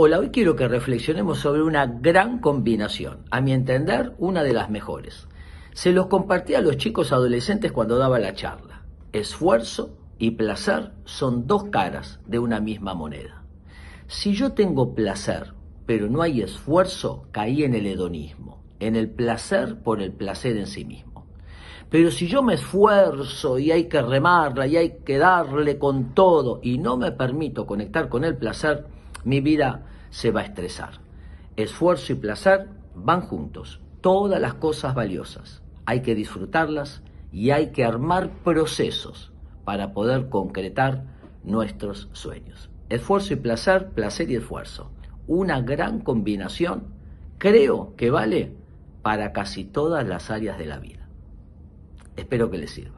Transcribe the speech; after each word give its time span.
Hola, 0.00 0.20
hoy 0.20 0.28
quiero 0.28 0.54
que 0.54 0.68
reflexionemos 0.68 1.40
sobre 1.40 1.60
una 1.60 1.84
gran 1.86 2.38
combinación, 2.38 3.24
a 3.32 3.40
mi 3.40 3.52
entender, 3.52 4.14
una 4.18 4.44
de 4.44 4.52
las 4.52 4.70
mejores. 4.70 5.26
Se 5.72 5.90
los 5.90 6.06
compartí 6.06 6.54
a 6.54 6.60
los 6.60 6.76
chicos 6.76 7.10
adolescentes 7.10 7.72
cuando 7.72 7.98
daba 7.98 8.20
la 8.20 8.32
charla. 8.32 8.84
Esfuerzo 9.12 9.98
y 10.16 10.30
placer 10.30 10.92
son 11.04 11.48
dos 11.48 11.64
caras 11.64 12.20
de 12.26 12.38
una 12.38 12.60
misma 12.60 12.94
moneda. 12.94 13.42
Si 14.06 14.34
yo 14.34 14.52
tengo 14.52 14.94
placer, 14.94 15.54
pero 15.84 16.08
no 16.08 16.22
hay 16.22 16.42
esfuerzo, 16.42 17.26
caí 17.32 17.64
en 17.64 17.74
el 17.74 17.88
hedonismo, 17.88 18.62
en 18.78 18.94
el 18.94 19.10
placer 19.10 19.82
por 19.82 20.00
el 20.00 20.12
placer 20.12 20.58
en 20.58 20.68
sí 20.68 20.84
mismo. 20.84 21.26
Pero 21.90 22.12
si 22.12 22.28
yo 22.28 22.44
me 22.44 22.54
esfuerzo 22.54 23.58
y 23.58 23.72
hay 23.72 23.88
que 23.88 24.00
remarla 24.00 24.64
y 24.68 24.76
hay 24.76 24.98
que 25.04 25.18
darle 25.18 25.76
con 25.76 26.14
todo 26.14 26.60
y 26.62 26.78
no 26.78 26.96
me 26.96 27.10
permito 27.10 27.66
conectar 27.66 28.08
con 28.08 28.22
el 28.22 28.36
placer, 28.36 28.86
mi 29.24 29.40
vida 29.40 29.86
se 30.10 30.30
va 30.30 30.40
a 30.40 30.44
estresar. 30.44 31.00
Esfuerzo 31.56 32.12
y 32.12 32.16
placer 32.16 32.68
van 32.94 33.22
juntos. 33.22 33.80
Todas 34.00 34.40
las 34.40 34.54
cosas 34.54 34.94
valiosas 34.94 35.62
hay 35.86 36.02
que 36.02 36.14
disfrutarlas 36.14 37.02
y 37.32 37.50
hay 37.50 37.72
que 37.72 37.84
armar 37.84 38.30
procesos 38.44 39.32
para 39.64 39.92
poder 39.92 40.28
concretar 40.28 41.04
nuestros 41.44 42.08
sueños. 42.12 42.70
Esfuerzo 42.88 43.34
y 43.34 43.36
placer, 43.36 43.90
placer 43.90 44.30
y 44.30 44.36
esfuerzo. 44.36 44.90
Una 45.26 45.60
gran 45.60 46.00
combinación, 46.00 46.88
creo 47.38 47.94
que 47.96 48.10
vale 48.10 48.54
para 49.02 49.32
casi 49.32 49.64
todas 49.64 50.06
las 50.06 50.30
áreas 50.30 50.58
de 50.58 50.66
la 50.66 50.78
vida. 50.78 51.08
Espero 52.16 52.50
que 52.50 52.58
les 52.58 52.70
sirva. 52.70 52.97